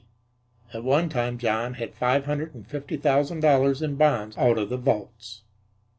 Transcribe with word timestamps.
At 0.73 0.83
one 0.83 1.09
time 1.09 1.37
John 1.37 1.75
had 1.75 1.93
five 1.93 2.25
hundred 2.25 2.55
and 2.55 2.67
fifty 2.67 2.97
thousand 2.97 3.41
dollars 3.41 3.83
in 3.83 3.97
bonds 3.97 4.35
out 4.35 4.57
of 4.57 4.69
the 4.69 4.77
vaults. 4.77 5.43